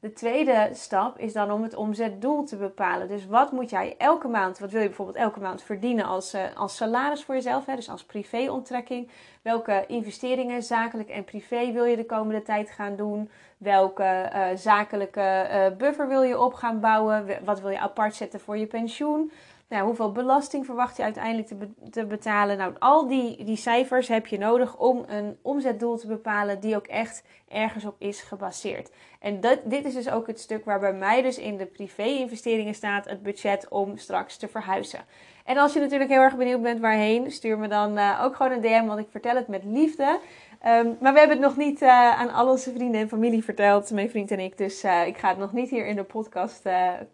De 0.00 0.12
tweede 0.12 0.68
stap 0.72 1.18
is 1.18 1.32
dan 1.32 1.50
om 1.50 1.62
het 1.62 1.74
omzetdoel 1.74 2.44
te 2.44 2.56
bepalen. 2.56 3.08
Dus 3.08 3.26
wat 3.26 3.52
moet 3.52 3.70
jij 3.70 3.94
elke 3.98 4.28
maand, 4.28 4.58
wat 4.58 4.70
wil 4.70 4.80
je 4.80 4.86
bijvoorbeeld 4.86 5.16
elke 5.16 5.40
maand 5.40 5.62
verdienen 5.62 6.04
als, 6.04 6.34
uh, 6.34 6.42
als 6.54 6.76
salaris 6.76 7.24
voor 7.24 7.34
jezelf, 7.34 7.66
hè, 7.66 7.74
dus 7.74 7.88
als 7.88 8.04
privéonttrekking? 8.04 9.10
Welke 9.42 9.84
investeringen, 9.86 10.62
zakelijk 10.62 11.08
en 11.08 11.24
privé, 11.24 11.72
wil 11.72 11.84
je 11.84 11.96
de 11.96 12.06
komende 12.06 12.42
tijd 12.42 12.70
gaan 12.70 12.96
doen? 12.96 13.30
Welke 13.58 14.30
uh, 14.34 14.46
zakelijke 14.54 15.48
uh, 15.50 15.76
buffer 15.76 16.08
wil 16.08 16.22
je 16.22 16.40
op 16.40 16.54
gaan 16.54 16.80
bouwen? 16.80 17.26
Wat 17.44 17.60
wil 17.60 17.70
je 17.70 17.78
apart 17.78 18.14
zetten 18.14 18.40
voor 18.40 18.56
je 18.56 18.66
pensioen? 18.66 19.32
Nou, 19.70 19.84
hoeveel 19.84 20.12
belasting 20.12 20.64
verwacht 20.66 20.96
je 20.96 21.02
uiteindelijk 21.02 21.48
te, 21.48 21.56
te, 21.90 22.06
betalen? 22.06 22.56
Nou, 22.56 22.74
al 22.78 23.08
die, 23.08 23.44
die 23.44 23.56
cijfers 23.56 24.08
heb 24.08 24.26
je 24.26 24.38
nodig 24.38 24.76
om 24.76 25.04
een 25.06 25.38
omzetdoel 25.42 25.96
te 25.96 26.06
bepalen 26.06 26.60
die 26.60 26.76
ook 26.76 26.86
echt 26.86 27.22
ergens 27.48 27.84
op 27.84 27.94
is 27.98 28.20
gebaseerd. 28.20 28.90
En 29.20 29.40
dat, 29.40 29.58
dit 29.64 29.84
is 29.84 29.94
dus 29.94 30.10
ook 30.10 30.26
het 30.26 30.40
stuk 30.40 30.64
waar 30.64 30.80
bij 30.80 30.92
mij 30.92 31.22
dus 31.22 31.38
in 31.38 31.56
de 31.56 31.66
privé-investeringen 31.66 32.74
staat 32.74 33.04
het 33.04 33.22
budget 33.22 33.68
om 33.68 33.96
straks 33.96 34.36
te 34.36 34.48
verhuizen. 34.48 35.00
En 35.44 35.56
als 35.56 35.72
je 35.72 35.80
natuurlijk 35.80 36.10
heel 36.10 36.20
erg 36.20 36.36
benieuwd 36.36 36.62
bent 36.62 36.80
waarheen, 36.80 37.30
stuur 37.30 37.58
me 37.58 37.68
dan 37.68 37.98
uh, 37.98 38.20
ook 38.24 38.36
gewoon 38.36 38.52
een 38.52 38.60
DM, 38.60 38.86
want 38.86 39.00
ik 39.00 39.08
vertel 39.10 39.34
het 39.34 39.48
met 39.48 39.64
liefde. 39.64 40.18
Um, 40.66 40.96
maar 41.00 41.12
we 41.12 41.18
hebben 41.18 41.36
het 41.36 41.46
nog 41.46 41.56
niet 41.56 41.82
uh, 41.82 42.20
aan 42.20 42.30
al 42.30 42.48
onze 42.48 42.72
vrienden 42.72 43.00
en 43.00 43.08
familie 43.08 43.44
verteld, 43.44 43.90
mijn 43.90 44.10
vriend 44.10 44.30
en 44.30 44.40
ik. 44.40 44.58
Dus 44.58 44.84
uh, 44.84 45.06
ik 45.06 45.16
ga 45.16 45.28
het 45.28 45.38
nog 45.38 45.52
niet 45.52 45.70
hier 45.70 45.86
in 45.86 45.96
de 45.96 46.04
podcast 46.04 46.62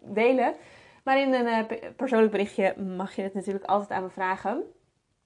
delen. 0.01 0.53
Maar 1.07 1.19
in 1.19 1.33
een 1.33 1.67
persoonlijk 1.95 2.31
berichtje 2.31 2.75
mag 2.97 3.15
je 3.15 3.21
het 3.21 3.33
natuurlijk 3.33 3.65
altijd 3.65 3.91
aan 3.91 4.03
me 4.03 4.09
vragen. 4.09 4.63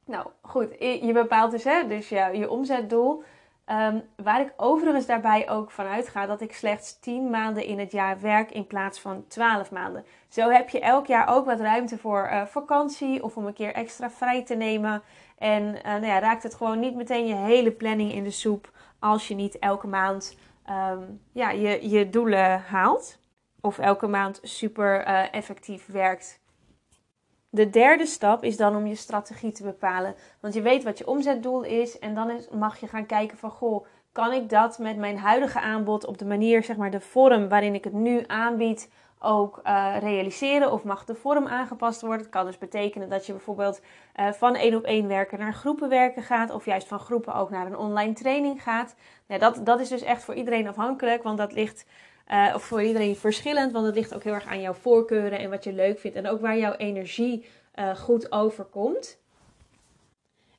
Nou 0.06 0.28
goed, 0.42 0.76
je 0.80 1.10
bepaalt 1.14 1.52
dus, 1.52 1.64
hè, 1.64 1.88
dus 1.88 2.10
je, 2.10 2.30
je 2.34 2.50
omzetdoel. 2.50 3.24
Um, 3.66 4.04
waar 4.16 4.42
ik 4.42 4.54
overigens 4.58 5.06
daarbij 5.06 5.50
ook 5.50 5.72
van 5.72 5.86
uitga 5.86 6.26
dat 6.26 6.42
ik 6.42 6.54
slechts 6.54 7.00
10 7.00 7.30
maanden 7.30 7.66
in 7.66 7.80
het 7.80 7.92
jaar 7.92 8.20
werk 8.20 8.52
in 8.52 8.68
plaats 8.68 9.00
van 9.00 9.28
12 9.28 9.72
maanden. 9.72 10.06
Zo 10.28 10.50
heb 10.50 10.70
je 10.70 10.80
elk 10.80 11.06
jaar 11.06 11.28
ook 11.36 11.46
wat 11.46 11.60
ruimte 11.60 11.98
voor 11.98 12.30
uh, 12.32 12.46
vakantie 12.46 13.24
of 13.24 13.38
om 13.38 13.46
een 13.46 13.54
keer 13.54 13.74
extra 13.74 14.10
vrij 14.10 14.44
te 14.44 14.56
nemen. 14.56 15.02
En 15.38 15.64
uh, 15.64 15.84
nou 15.84 16.06
ja, 16.06 16.20
raakt 16.20 16.44
het 16.44 16.56
gewoon 16.56 16.80
niet 16.80 16.96
meteen 16.96 17.28
je 17.28 17.36
hele 17.36 17.72
planning 17.72 18.14
in 18.14 18.24
de 18.24 18.32
soep 18.32 18.72
als 19.00 19.28
je 19.28 19.36
niet 19.36 19.60
elke 19.60 19.88
maand 19.88 20.38
um, 20.70 21.22
ja, 21.32 21.50
je, 21.50 21.90
je 21.90 22.10
doelen 22.10 22.62
haalt. 22.62 23.20
Of 23.62 23.80
elke 23.80 24.08
maand 24.08 24.40
super 24.44 25.08
uh, 25.08 25.34
effectief 25.34 25.86
werkt 25.86 26.42
de 27.54 27.70
derde 27.70 28.06
stap 28.06 28.44
is 28.44 28.58
dan 28.58 28.76
om 28.76 28.86
je 28.88 28.96
strategie 28.96 29.52
te 29.52 29.64
bepalen. 29.64 30.16
Want 30.40 30.54
je 30.54 30.62
weet 30.62 30.84
wat 30.84 30.98
je 30.98 31.08
omzetdoel 31.08 31.64
is 31.64 32.00
en 32.00 32.16
dan 32.16 32.32
mag 32.52 32.80
je 32.80 32.88
gaan 32.88 33.06
kijken 33.06 33.38
van 33.38 33.52
goh, 33.52 33.86
kan 34.12 34.34
ik 34.34 34.50
dat 34.50 34.80
met 34.80 34.98
mijn 34.98 35.18
huidige 35.18 35.60
aanbod 35.60 36.06
op 36.06 36.18
de 36.18 36.26
manier, 36.26 36.64
zeg 36.64 36.78
maar 36.78 36.92
de 36.92 37.00
vorm 37.00 37.50
waarin 37.50 37.74
ik 37.74 37.84
het 37.84 37.94
nu 37.94 38.24
aanbied, 38.28 38.90
ook 39.20 39.60
uh, 39.64 39.96
realiseren 40.00 40.72
of 40.72 40.84
mag 40.84 41.06
de 41.06 41.16
vorm 41.16 41.48
aangepast 41.48 42.02
worden. 42.02 42.20
Het 42.20 42.30
kan 42.30 42.46
dus 42.46 42.58
betekenen 42.58 43.10
dat 43.10 43.26
je 43.26 43.32
bijvoorbeeld 43.32 43.82
uh, 44.20 44.32
van 44.32 44.56
één 44.56 44.76
op 44.76 44.84
één 44.84 45.08
werken 45.08 45.40
naar 45.40 45.54
groepen 45.54 45.90
werken 45.90 46.24
gaat 46.24 46.52
of 46.52 46.66
juist 46.66 46.88
van 46.88 47.00
groepen 47.00 47.36
ook 47.36 47.50
naar 47.50 47.66
een 47.66 47.78
online 47.78 48.14
training 48.14 48.64
gaat. 48.64 48.96
Nou, 49.28 49.40
dat, 49.40 49.66
dat 49.66 49.80
is 49.80 49.90
dus 49.90 50.02
echt 50.02 50.24
voor 50.24 50.34
iedereen 50.34 50.68
afhankelijk, 50.68 51.24
want 51.24 51.38
dat 51.38 51.54
ligt 51.54 51.86
uh, 52.32 52.52
of 52.56 52.64
voor 52.64 52.84
iedereen 52.84 53.16
verschillend, 53.16 53.72
want 53.72 53.86
het 53.86 53.96
ligt 53.96 54.16
ook 54.16 54.24
heel 54.24 54.34
erg 54.34 54.46
aan 54.46 54.62
jouw 54.62 54.74
voorkeuren 54.74 55.40
en 55.40 55.50
wat 55.50 55.64
je 55.64 55.74
leuk 55.74 56.00
vindt. 56.00 56.18
En 56.18 56.28
ook 56.28 56.42
waar 56.42 56.58
jouw 56.58 56.74
energie 56.74 57.46
uh, 57.76 57.96
goed 57.96 58.32
overkomt. 58.32 59.20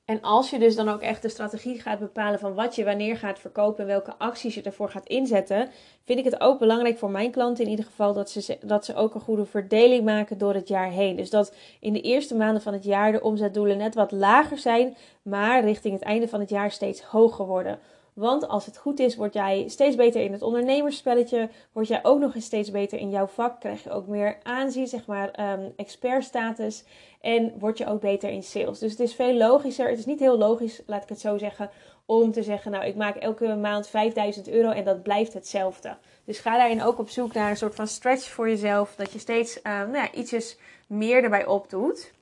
En 0.04 0.20
als 0.20 0.50
je 0.50 0.58
dus 0.58 0.76
dan 0.76 0.88
ook 0.88 1.00
echt 1.00 1.22
de 1.22 1.28
strategie 1.28 1.80
gaat 1.80 1.98
bepalen 1.98 2.38
van 2.38 2.54
wat 2.54 2.74
je 2.74 2.84
wanneer 2.84 3.16
gaat 3.16 3.38
verkopen 3.38 3.80
en 3.80 3.86
welke 3.86 4.14
acties 4.18 4.54
je 4.54 4.62
ervoor 4.62 4.90
gaat 4.90 5.06
inzetten, 5.06 5.70
vind 6.04 6.18
ik 6.18 6.24
het 6.24 6.40
ook 6.40 6.58
belangrijk 6.58 6.98
voor 6.98 7.10
mijn 7.10 7.30
klanten 7.30 7.64
in 7.64 7.70
ieder 7.70 7.84
geval 7.84 8.12
dat 8.12 8.30
ze, 8.30 8.58
dat 8.62 8.84
ze 8.84 8.94
ook 8.94 9.14
een 9.14 9.20
goede 9.20 9.46
verdeling 9.46 10.04
maken 10.04 10.38
door 10.38 10.54
het 10.54 10.68
jaar 10.68 10.90
heen. 10.90 11.16
Dus 11.16 11.30
dat 11.30 11.54
in 11.80 11.92
de 11.92 12.00
eerste 12.00 12.34
maanden 12.34 12.62
van 12.62 12.72
het 12.72 12.84
jaar 12.84 13.12
de 13.12 13.22
omzetdoelen 13.22 13.78
net 13.78 13.94
wat 13.94 14.12
lager 14.12 14.58
zijn, 14.58 14.96
maar 15.22 15.64
richting 15.64 15.94
het 15.94 16.02
einde 16.02 16.28
van 16.28 16.40
het 16.40 16.50
jaar 16.50 16.70
steeds 16.70 17.02
hoger 17.02 17.46
worden. 17.46 17.78
Want 18.14 18.48
als 18.48 18.66
het 18.66 18.76
goed 18.76 18.98
is, 18.98 19.16
word 19.16 19.34
jij 19.34 19.68
steeds 19.68 19.96
beter 19.96 20.20
in 20.22 20.32
het 20.32 20.42
ondernemersspelletje. 20.42 21.48
Word 21.72 21.88
jij 21.88 22.00
ook 22.02 22.20
nog 22.20 22.34
eens 22.34 22.44
steeds 22.44 22.70
beter 22.70 22.98
in 22.98 23.10
jouw 23.10 23.26
vak. 23.26 23.60
Krijg 23.60 23.82
je 23.82 23.90
ook 23.90 24.06
meer 24.06 24.38
aanzien, 24.42 24.86
zeg 24.86 25.06
maar, 25.06 25.52
um, 25.52 25.72
expertstatus. 25.76 26.84
En 27.20 27.52
word 27.58 27.78
je 27.78 27.86
ook 27.86 28.00
beter 28.00 28.30
in 28.30 28.42
sales. 28.42 28.78
Dus 28.78 28.90
het 28.90 29.00
is 29.00 29.14
veel 29.14 29.34
logischer. 29.34 29.88
Het 29.88 29.98
is 29.98 30.06
niet 30.06 30.20
heel 30.20 30.38
logisch, 30.38 30.82
laat 30.86 31.02
ik 31.02 31.08
het 31.08 31.20
zo 31.20 31.38
zeggen, 31.38 31.70
om 32.06 32.32
te 32.32 32.42
zeggen: 32.42 32.70
Nou, 32.70 32.84
ik 32.84 32.96
maak 32.96 33.16
elke 33.16 33.54
maand 33.54 33.88
5000 33.88 34.48
euro 34.48 34.70
en 34.70 34.84
dat 34.84 35.02
blijft 35.02 35.32
hetzelfde. 35.32 35.96
Dus 36.24 36.38
ga 36.38 36.56
daarin 36.56 36.82
ook 36.82 36.98
op 36.98 37.08
zoek 37.08 37.32
naar 37.32 37.50
een 37.50 37.56
soort 37.56 37.74
van 37.74 37.86
stretch 37.86 38.30
voor 38.30 38.48
jezelf. 38.48 38.94
Dat 38.96 39.12
je 39.12 39.18
steeds 39.18 39.56
um, 39.56 39.62
nou 39.62 39.92
ja, 39.92 40.12
ietsjes 40.12 40.58
meer 40.86 41.22
erbij 41.22 41.46
opdoet. 41.46 42.12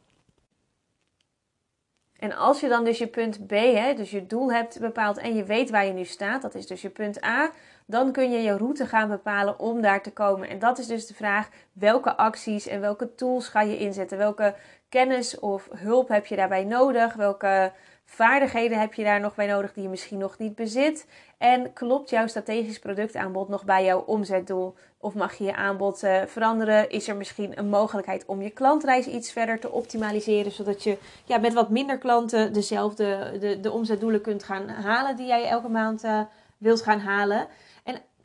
En 2.21 2.37
als 2.37 2.61
je 2.61 2.69
dan 2.69 2.85
dus 2.85 2.99
je 2.99 3.07
punt 3.07 3.47
B, 3.47 3.51
hè, 3.51 3.95
dus 3.95 4.11
je 4.11 4.27
doel 4.27 4.53
hebt 4.53 4.81
bepaald 4.81 5.19
en 5.19 5.35
je 5.35 5.45
weet 5.45 5.71
waar 5.71 5.87
je 5.87 5.93
nu 5.93 6.05
staat, 6.05 6.43
dat 6.43 6.55
is 6.55 6.67
dus 6.67 6.83
je 6.83 6.91
punt 6.91 7.25
A, 7.25 7.51
dan 7.87 8.13
kun 8.13 8.31
je 8.31 8.43
je 8.43 8.57
route 8.57 8.87
gaan 8.87 9.09
bepalen 9.09 9.59
om 9.59 9.81
daar 9.81 10.03
te 10.03 10.13
komen. 10.13 10.49
En 10.49 10.59
dat 10.59 10.79
is 10.79 10.87
dus 10.87 11.07
de 11.07 11.15
vraag: 11.15 11.49
welke 11.73 12.17
acties 12.17 12.67
en 12.67 12.81
welke 12.81 13.15
tools 13.15 13.49
ga 13.49 13.61
je 13.61 13.79
inzetten? 13.79 14.19
Welke 14.19 14.55
kennis 14.89 15.39
of 15.39 15.69
hulp 15.77 16.09
heb 16.09 16.27
je 16.27 16.37
daarbij 16.37 16.65
nodig? 16.65 17.15
Welke 17.15 17.73
vaardigheden 18.13 18.81
heb 18.81 18.95
je 18.95 19.05
daar 19.05 19.21
nog 19.21 19.35
bij 19.35 19.47
nodig 19.47 19.73
die 19.73 19.83
je 19.83 19.89
misschien 19.89 20.19
nog 20.19 20.39
niet 20.39 20.55
bezit? 20.55 21.07
En 21.39 21.73
klopt 21.73 22.11
jouw 22.11 22.27
strategisch 22.27 22.79
productaanbod 22.79 23.49
nog 23.49 23.65
bij 23.65 23.85
jouw 23.85 24.01
omzetdoel? 24.01 24.75
Of 24.99 25.15
mag 25.15 25.35
je 25.35 25.45
je 25.45 25.55
aanbod 25.55 26.05
uh, 26.05 26.23
veranderen? 26.27 26.91
Is 26.91 27.09
er 27.09 27.17
misschien 27.17 27.59
een 27.59 27.69
mogelijkheid 27.69 28.25
om 28.27 28.43
je 28.43 28.51
klantreis 28.51 29.07
iets 29.07 29.33
verder 29.33 29.61
te 29.61 29.71
optimaliseren, 29.71 30.53
zodat 30.53 30.83
je 30.83 30.99
ja, 31.25 31.39
met 31.39 31.55
wat 31.55 31.71
minder 31.71 31.99
klanten 31.99 32.53
dezelfde 32.53 33.37
de, 33.41 33.61
de 33.61 33.71
omzetdoelen 33.71 34.21
kunt 34.21 34.45
gaan 34.45 34.69
halen 34.69 35.17
die 35.17 35.27
jij 35.27 35.49
elke 35.49 35.69
maand 35.69 36.05
uh, 36.05 36.21
wilt 36.59 36.83
gaan 36.83 37.01
halen? 37.01 37.47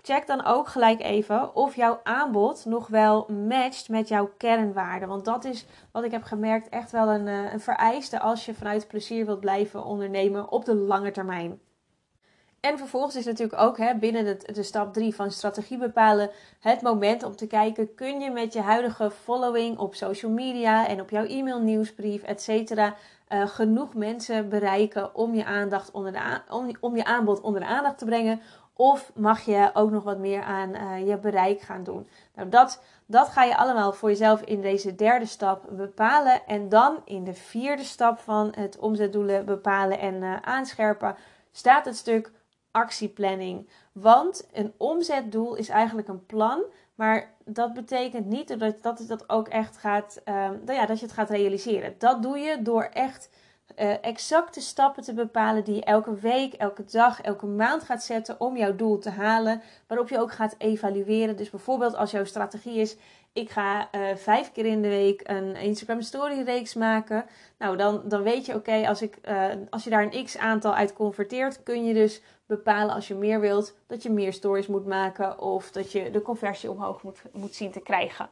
Check 0.06 0.28
dan 0.28 0.46
ook 0.46 0.68
gelijk 0.68 1.02
even 1.02 1.56
of 1.56 1.76
jouw 1.76 2.00
aanbod 2.04 2.66
nog 2.66 2.88
wel 2.88 3.28
matcht 3.48 3.90
met 3.90 4.08
jouw 4.08 4.32
kernwaarden. 4.38 5.08
Want 5.08 5.26
dat 5.26 5.46
is 5.46 5.66
wat 5.92 6.04
ik 6.04 6.12
heb 6.12 6.24
gemerkt 6.24 6.70
echt 6.70 6.92
wel 6.92 7.08
een, 7.08 7.28
eh, 7.28 7.54
een 7.54 7.60
vereiste 7.60 8.20
als 8.20 8.46
je 8.46 8.54
vanuit 8.54 8.88
plezier 8.88 9.26
wilt 9.26 9.40
blijven 9.40 9.86
ondernemen 9.86 10.52
op 10.52 10.66
de 10.66 10.76
lange 10.76 11.12
termijn. 11.12 11.60
En 12.60 12.78
vervolgens 12.78 13.16
is 13.16 13.26
natuurlijk 13.26 13.62
ook 13.62 13.78
hè, 13.78 13.96
binnen 13.96 14.26
de, 14.26 14.54
de 14.54 14.64
stap 14.64 14.94
3 14.94 15.16
van 15.16 15.32
strategie 15.32 15.78
bepalen 15.78 16.30
het 16.60 16.82
moment 16.82 17.24
om 17.24 17.36
te 17.36 17.48
kijken: 17.48 17.96
kun 17.96 18.20
je 18.20 18.32
met 18.32 18.54
je 18.54 18.62
huidige 18.62 19.12
following 19.12 19.78
op 19.78 19.96
social 19.96 20.32
media 20.32 20.88
en 20.88 21.02
op 21.02 21.10
jouw 21.10 21.26
e-mail 21.26 21.60
nieuwsbrief, 21.62 22.24
et 22.24 22.42
cetera, 22.42 22.96
uh, 23.30 23.48
genoeg 23.48 23.94
mensen 23.94 24.50
bereiken 24.50 25.16
om 25.16 25.34
je, 25.34 25.46
aandacht 25.46 25.92
onder 25.92 26.12
de 26.12 26.42
om, 26.80 26.96
je 26.96 27.06
aanbod 27.06 27.42
onder 27.42 27.62
de 27.62 27.68
aandacht 27.68 27.98
te 27.98 28.06
brengen? 28.06 28.42
Of 28.78 29.12
mag 29.16 29.42
je 29.42 29.70
ook 29.74 29.92
nog 29.92 30.04
wat 30.04 30.18
meer 30.18 30.42
aan 30.44 30.76
uh, 30.76 31.08
je 31.08 31.18
bereik 31.18 31.62
gaan 31.62 31.84
doen? 31.84 32.08
Nou, 32.34 32.50
dat, 32.50 32.82
dat 33.06 33.30
ga 33.30 33.44
je 33.44 33.58
allemaal 33.58 33.94
voor 33.94 34.10
jezelf 34.10 34.42
in 34.42 34.62
deze 34.62 34.96
derde 34.96 35.26
stap 35.26 35.66
bepalen. 35.70 36.46
En 36.46 36.70
dan 36.70 37.02
in 37.06 37.24
de 37.24 37.34
vierde 37.34 37.84
stap 37.84 38.20
van 38.20 38.54
het 38.58 38.78
omzetdoelen 38.78 39.46
bepalen 39.46 40.00
en 40.00 40.14
uh, 40.14 40.36
aanscherpen 40.42 41.16
staat 41.52 41.86
het 41.86 41.96
stuk 41.96 42.32
actieplanning. 42.72 43.70
Want 43.92 44.48
een 44.54 44.74
omzetdoel 44.78 45.56
is 45.56 45.70
eigenlijk 45.70 46.08
een 46.08 46.26
plan, 46.26 46.64
maar 46.96 47.34
dat 47.46 47.74
betekent 47.74 48.26
niet 48.26 48.60
dat, 48.60 48.82
dat 48.82 49.06
dat 49.08 49.30
ook 49.30 49.48
echt 49.48 49.78
gaat, 49.78 50.22
um, 50.26 50.62
ja, 50.66 50.86
dat 50.86 51.00
je 51.00 51.06
het 51.06 51.16
gaat 51.16 51.30
realiseren. 51.30 51.96
Dat 51.98 52.22
doe 52.22 52.38
je 52.38 52.62
door 52.62 52.84
echt 52.84 53.30
uh, 53.80 54.04
exacte 54.04 54.62
stappen 54.62 55.04
te 55.04 55.14
bepalen 55.14 55.64
die 55.64 55.76
je 55.76 55.84
elke 55.84 56.16
week, 56.16 56.54
elke 56.54 56.84
dag, 56.86 57.22
elke 57.22 57.46
maand 57.46 57.84
gaat 57.84 58.04
zetten 58.04 58.40
om 58.40 58.58
jouw 58.58 58.76
doel 58.76 58.98
te 58.98 59.10
halen. 59.10 59.62
Waarop 59.88 60.10
je 60.10 60.20
ook 60.20 60.32
gaat 60.32 60.56
evalueren. 60.58 61.36
Dus 61.36 61.50
bijvoorbeeld 61.50 61.96
als 61.96 62.12
jouw 62.12 62.26
strategie 62.26 62.80
is: 62.80 62.96
ik 63.34 63.50
ga 63.50 63.90
uh, 63.92 64.16
vijf 64.16 64.52
keer 64.52 64.66
in 64.66 64.82
de 64.82 64.88
week 64.88 65.22
een 65.24 65.56
Instagram 65.56 66.02
story 66.02 66.42
reeks 66.42 66.74
maken. 66.74 67.26
Nou, 67.58 67.78
dan, 67.78 68.02
dan 68.06 68.24
weet 68.24 68.46
je, 68.46 68.56
oké, 68.56 68.88
als 68.88 69.02
ik 69.02 69.18
uh, 69.30 69.46
als 69.70 69.84
je 69.84 69.90
daar 69.90 70.04
een 70.04 70.24
x 70.24 70.38
aantal 70.38 70.74
uit 70.74 70.94
converteert, 70.94 71.64
kun 71.64 71.86
je 71.86 71.94
dus 71.94 72.22
bepalen 72.46 72.96
als 72.96 73.08
je 73.08 73.16
meer 73.16 73.40
wilt, 73.40 73.76
dat 73.88 74.04
je 74.04 74.10
meer 74.10 74.34
stories 74.34 74.68
moet 74.68 74.86
maken 74.86 75.40
of 75.40 75.72
dat 75.72 75.92
je 75.92 76.12
de 76.12 76.22
conversie 76.22 76.72
omhoog 76.72 77.04
moet, 77.04 77.22
moet 77.32 77.56
zien 77.56 77.72
te 77.72 77.80
krijgen. 77.80 78.30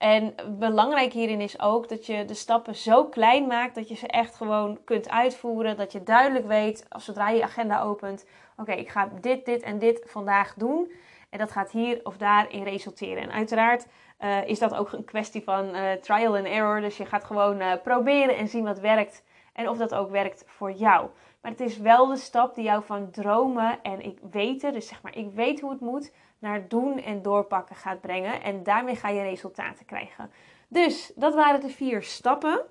En 0.00 0.34
belangrijk 0.58 1.12
hierin 1.12 1.40
is 1.40 1.60
ook 1.60 1.88
dat 1.88 2.06
je 2.06 2.24
de 2.24 2.34
stappen 2.34 2.74
zo 2.74 3.04
klein 3.04 3.46
maakt 3.46 3.74
dat 3.74 3.88
je 3.88 3.94
ze 3.94 4.06
echt 4.06 4.34
gewoon 4.34 4.78
kunt 4.84 5.10
uitvoeren. 5.10 5.76
Dat 5.76 5.92
je 5.92 6.02
duidelijk 6.02 6.46
weet, 6.46 6.86
als 6.88 7.04
zodra 7.04 7.28
je 7.28 7.42
agenda 7.42 7.82
opent, 7.82 8.26
oké, 8.56 8.72
ik 8.72 8.88
ga 8.88 9.10
dit, 9.20 9.44
dit 9.44 9.62
en 9.62 9.78
dit 9.78 10.02
vandaag 10.06 10.54
doen. 10.54 10.92
En 11.30 11.38
dat 11.38 11.52
gaat 11.52 11.70
hier 11.70 12.00
of 12.02 12.16
daar 12.16 12.52
in 12.52 12.62
resulteren. 12.62 13.22
En 13.22 13.32
uiteraard 13.32 13.86
uh, 14.20 14.48
is 14.48 14.58
dat 14.58 14.74
ook 14.74 14.92
een 14.92 15.04
kwestie 15.04 15.42
van 15.42 15.76
uh, 15.76 15.92
trial 15.92 16.36
and 16.36 16.46
error. 16.46 16.80
Dus 16.80 16.96
je 16.96 17.06
gaat 17.06 17.24
gewoon 17.24 17.60
uh, 17.60 17.72
proberen 17.82 18.36
en 18.36 18.48
zien 18.48 18.64
wat 18.64 18.80
werkt. 18.80 19.24
En 19.52 19.68
of 19.68 19.78
dat 19.78 19.94
ook 19.94 20.10
werkt 20.10 20.44
voor 20.46 20.72
jou. 20.72 21.08
Maar 21.40 21.50
het 21.50 21.60
is 21.60 21.78
wel 21.78 22.06
de 22.06 22.16
stap 22.16 22.54
die 22.54 22.64
jou 22.64 22.84
van 22.84 23.10
dromen 23.10 23.78
en 23.82 24.04
ik 24.04 24.18
weten, 24.30 24.72
dus 24.72 24.88
zeg 24.88 25.02
maar 25.02 25.16
ik 25.16 25.30
weet 25.34 25.60
hoe 25.60 25.70
het 25.70 25.80
moet, 25.80 26.12
naar 26.40 26.68
doen 26.68 27.02
en 27.02 27.22
doorpakken 27.22 27.76
gaat 27.76 28.00
brengen. 28.00 28.42
En 28.42 28.62
daarmee 28.62 28.96
ga 28.96 29.08
je 29.08 29.22
resultaten 29.22 29.86
krijgen. 29.86 30.30
Dus 30.68 31.12
dat 31.14 31.34
waren 31.34 31.60
de 31.60 31.68
vier 31.68 32.02
stappen. 32.02 32.64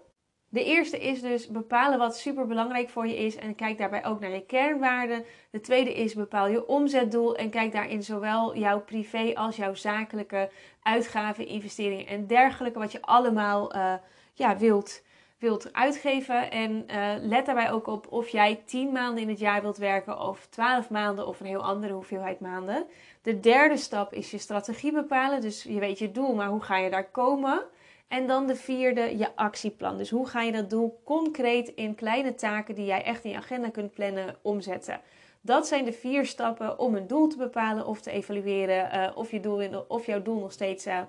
De 0.52 0.64
eerste 0.64 1.00
is 1.00 1.22
dus 1.22 1.48
bepalen 1.48 1.98
wat 1.98 2.18
super 2.18 2.48
belangrijk 2.48 2.90
voor 2.90 3.08
je 3.08 3.18
is 3.18 3.36
en 3.36 3.56
kijk 3.56 3.78
daarbij 3.78 4.06
ook 4.06 4.20
naar 4.20 4.30
je 4.30 4.46
kernwaarden. 4.46 5.26
De 5.52 5.60
tweede 5.60 5.94
is 5.94 6.14
bepaal 6.14 6.48
je 6.48 6.68
omzetdoel 6.68 7.36
en 7.36 7.50
kijk 7.50 7.72
daarin 7.72 8.04
zowel 8.04 8.58
jouw 8.58 8.82
privé 8.82 9.32
als 9.36 9.56
jouw 9.56 9.74
zakelijke 9.74 10.52
uitgaven, 10.82 11.48
investeringen 11.48 12.08
en 12.08 12.28
dergelijke, 12.28 12.80
wat 12.80 12.92
je 12.92 13.02
allemaal 13.02 13.76
uh, 13.76 13.94
ja, 14.34 14.58
wilt 14.58 15.02
wilt 15.40 15.74
uitgeven. 15.74 16.52
En 16.52 16.86
uh, 16.88 17.14
let 17.22 17.46
daarbij 17.46 17.72
ook 17.72 17.88
op 17.88 18.12
of 18.12 18.30
jij 18.30 18.62
10 18.66 18.92
maanden 18.92 19.24
in 19.24 19.30
het 19.30 19.40
jaar 19.40 19.62
wilt 19.62 19.78
werken 19.78 20.20
of 20.20 20.48
12 20.50 20.90
maanden 20.90 21.28
of 21.28 21.40
een 21.40 21.46
heel 21.46 21.64
andere 21.64 21.94
hoeveelheid 21.94 22.40
maanden. 22.40 22.86
De 23.22 23.40
derde 23.40 23.78
stap 23.78 24.14
is 24.14 24.32
je 24.32 24.38
strategie 24.38 24.92
bepalen. 24.92 25.42
Dus 25.42 25.64
je 25.64 25.80
weet 25.80 26.00
je 26.00 26.12
doel, 26.12 26.36
maar 26.36 26.48
hoe 26.48 26.62
ga 26.62 26.78
je 26.78 26.90
daar 26.90 27.10
komen? 27.12 27.62
En 28.08 28.28
dan 28.28 28.48
de 28.48 28.56
vierde, 28.56 29.18
je 29.18 29.36
actieplan. 29.36 29.98
Dus 29.98 30.10
hoe 30.10 30.28
ga 30.28 30.42
je 30.42 30.52
dat 30.52 30.70
doel 30.70 31.02
concreet 31.04 31.68
in 31.68 31.96
kleine 31.96 32.36
taken 32.36 32.76
die 32.76 32.86
jij 32.86 33.04
echt 33.04 33.24
in 33.24 33.32
je 33.32 33.38
agenda 33.38 33.70
kunt 33.70 33.94
plannen 33.94 34.36
omzetten? 34.42 35.02
Dat 35.42 35.68
zijn 35.68 35.86
de 35.86 35.94
vier 35.94 36.26
stappen 36.26 36.80
om 36.80 36.96
een 36.96 37.08
doel 37.08 37.28
te 37.28 37.38
bepalen 37.38 37.86
of 37.86 38.02
te 38.02 38.12
evalueren 38.12 38.96
uh, 38.96 39.18
of, 39.18 39.32
je 39.32 39.40
doel, 39.40 39.86
of 39.88 40.06
jouw 40.06 40.22
doel 40.22 40.40
nog 40.40 40.52
steeds 40.52 40.88
uh, 40.88 41.02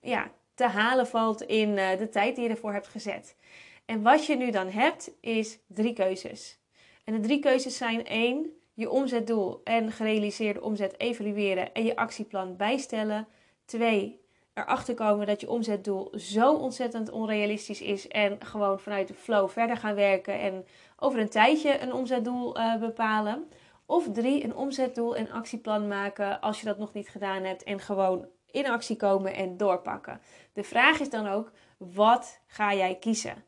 ja, 0.00 0.30
te 0.54 0.66
halen 0.66 1.06
valt 1.06 1.42
in 1.42 1.74
de 1.74 2.08
tijd 2.10 2.34
die 2.34 2.44
je 2.44 2.50
ervoor 2.50 2.72
hebt 2.72 2.88
gezet. 2.88 3.36
En 3.86 4.02
wat 4.02 4.26
je 4.26 4.36
nu 4.36 4.50
dan 4.50 4.68
hebt, 4.68 5.10
is 5.20 5.58
drie 5.66 5.92
keuzes. 5.92 6.58
En 7.04 7.14
de 7.14 7.20
drie 7.20 7.38
keuzes 7.38 7.76
zijn 7.76 8.06
één, 8.06 8.50
je 8.74 8.90
omzetdoel 8.90 9.60
en 9.64 9.92
gerealiseerde 9.92 10.62
omzet 10.62 11.00
evalueren 11.00 11.72
en 11.72 11.84
je 11.84 11.96
actieplan 11.96 12.56
bijstellen. 12.56 13.28
Twee, 13.64 14.20
erachter 14.54 14.94
komen 14.94 15.26
dat 15.26 15.40
je 15.40 15.50
omzetdoel 15.50 16.12
zo 16.14 16.54
ontzettend 16.54 17.10
onrealistisch 17.10 17.80
is 17.80 18.08
en 18.08 18.44
gewoon 18.44 18.80
vanuit 18.80 19.08
de 19.08 19.14
flow 19.14 19.48
verder 19.48 19.76
gaan 19.76 19.94
werken 19.94 20.40
en 20.40 20.66
over 20.96 21.20
een 21.20 21.28
tijdje 21.28 21.80
een 21.80 21.92
omzetdoel 21.92 22.58
uh, 22.58 22.76
bepalen. 22.76 23.48
Of 23.86 24.08
drie, 24.12 24.44
een 24.44 24.56
omzetdoel 24.56 25.16
en 25.16 25.30
actieplan 25.30 25.88
maken 25.88 26.40
als 26.40 26.60
je 26.60 26.66
dat 26.66 26.78
nog 26.78 26.92
niet 26.92 27.08
gedaan 27.08 27.44
hebt 27.44 27.62
en 27.62 27.80
gewoon 27.80 28.26
in 28.50 28.68
actie 28.68 28.96
komen 28.96 29.34
en 29.34 29.56
doorpakken. 29.56 30.20
De 30.52 30.64
vraag 30.64 31.00
is 31.00 31.10
dan 31.10 31.26
ook, 31.26 31.52
wat 31.78 32.40
ga 32.46 32.74
jij 32.74 32.94
kiezen? 32.94 33.44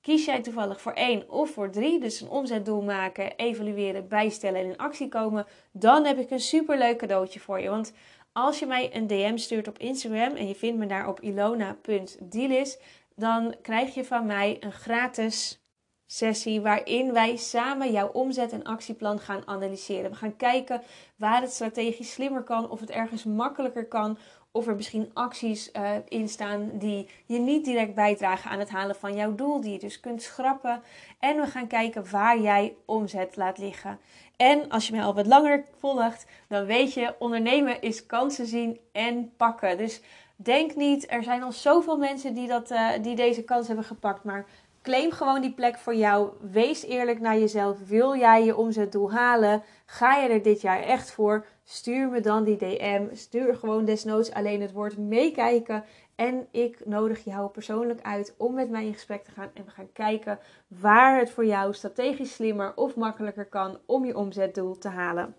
Kies 0.00 0.24
jij 0.24 0.40
toevallig 0.40 0.80
voor 0.80 0.92
één 0.92 1.30
of 1.30 1.50
voor 1.50 1.70
drie, 1.70 2.00
dus 2.00 2.20
een 2.20 2.28
omzetdoel 2.28 2.82
maken, 2.82 3.36
evalueren, 3.36 4.08
bijstellen 4.08 4.60
en 4.60 4.66
in 4.66 4.76
actie 4.76 5.08
komen, 5.08 5.46
dan 5.72 6.04
heb 6.04 6.18
ik 6.18 6.30
een 6.30 6.40
superleuk 6.40 6.98
cadeautje 6.98 7.40
voor 7.40 7.60
je. 7.60 7.68
Want 7.68 7.92
als 8.32 8.58
je 8.58 8.66
mij 8.66 8.96
een 8.96 9.06
DM 9.06 9.36
stuurt 9.36 9.68
op 9.68 9.78
Instagram 9.78 10.34
en 10.34 10.48
je 10.48 10.54
vindt 10.54 10.78
me 10.78 10.86
daar 10.86 11.08
op 11.08 11.20
ilona.dealis, 11.20 12.78
dan 13.14 13.54
krijg 13.62 13.94
je 13.94 14.04
van 14.04 14.26
mij 14.26 14.56
een 14.60 14.72
gratis 14.72 15.60
sessie 16.06 16.60
waarin 16.60 17.12
wij 17.12 17.36
samen 17.36 17.92
jouw 17.92 18.08
omzet- 18.08 18.52
en 18.52 18.62
actieplan 18.62 19.18
gaan 19.18 19.46
analyseren. 19.46 20.10
We 20.10 20.16
gaan 20.16 20.36
kijken 20.36 20.82
waar 21.16 21.40
het 21.40 21.52
strategisch 21.52 22.12
slimmer 22.12 22.42
kan, 22.42 22.70
of 22.70 22.80
het 22.80 22.90
ergens 22.90 23.24
makkelijker 23.24 23.88
kan, 23.88 24.18
of 24.52 24.66
er 24.66 24.76
misschien 24.76 25.10
acties 25.14 25.70
uh, 25.72 25.90
in 26.08 26.28
staan 26.28 26.70
die 26.72 27.08
je 27.26 27.38
niet 27.38 27.64
direct 27.64 27.94
bijdragen 27.94 28.50
aan 28.50 28.58
het 28.58 28.70
halen 28.70 28.96
van 28.96 29.14
jouw 29.14 29.34
doel, 29.34 29.60
die 29.60 29.72
je 29.72 29.78
dus 29.78 30.00
kunt 30.00 30.22
schrappen. 30.22 30.82
En 31.18 31.36
we 31.36 31.46
gaan 31.46 31.66
kijken 31.66 32.10
waar 32.10 32.40
jij 32.40 32.74
omzet 32.84 33.36
laat 33.36 33.58
liggen. 33.58 33.98
En 34.36 34.68
als 34.68 34.86
je 34.86 34.92
mij 34.92 35.04
al 35.04 35.14
wat 35.14 35.26
langer 35.26 35.64
volgt, 35.78 36.26
dan 36.48 36.64
weet 36.66 36.94
je, 36.94 37.14
ondernemen 37.18 37.80
is 37.82 38.06
kansen 38.06 38.46
zien 38.46 38.80
en 38.92 39.32
pakken. 39.36 39.78
Dus 39.78 40.00
denk 40.36 40.74
niet, 40.74 41.10
er 41.10 41.22
zijn 41.22 41.42
al 41.42 41.52
zoveel 41.52 41.98
mensen 41.98 42.34
die, 42.34 42.48
dat, 42.48 42.70
uh, 42.70 42.90
die 43.02 43.16
deze 43.16 43.42
kans 43.42 43.66
hebben 43.66 43.84
gepakt, 43.84 44.24
maar 44.24 44.46
Claim 44.82 45.10
gewoon 45.10 45.40
die 45.40 45.52
plek 45.52 45.78
voor 45.78 45.94
jou. 45.94 46.30
Wees 46.40 46.84
eerlijk 46.84 47.20
naar 47.20 47.38
jezelf. 47.38 47.78
Wil 47.88 48.16
jij 48.16 48.44
je 48.44 48.56
omzetdoel 48.56 49.12
halen? 49.12 49.62
Ga 49.86 50.16
je 50.16 50.28
er 50.28 50.42
dit 50.42 50.60
jaar 50.60 50.82
echt 50.82 51.10
voor? 51.10 51.46
Stuur 51.64 52.08
me 52.08 52.20
dan 52.20 52.44
die 52.44 52.56
DM. 52.56 53.06
Stuur 53.12 53.56
gewoon 53.56 53.84
desnoods 53.84 54.32
alleen 54.32 54.60
het 54.60 54.72
woord 54.72 54.98
meekijken. 54.98 55.84
En 56.14 56.48
ik 56.50 56.86
nodig 56.86 57.24
jou 57.24 57.50
persoonlijk 57.50 58.00
uit 58.02 58.34
om 58.38 58.54
met 58.54 58.70
mij 58.70 58.86
in 58.86 58.92
gesprek 58.92 59.24
te 59.24 59.30
gaan. 59.30 59.50
En 59.54 59.64
we 59.64 59.70
gaan 59.70 59.92
kijken 59.92 60.38
waar 60.68 61.18
het 61.18 61.30
voor 61.30 61.46
jou 61.46 61.74
strategisch 61.74 62.34
slimmer 62.34 62.72
of 62.76 62.96
makkelijker 62.96 63.46
kan 63.46 63.78
om 63.86 64.04
je 64.04 64.16
omzetdoel 64.16 64.78
te 64.78 64.88
halen. 64.88 65.34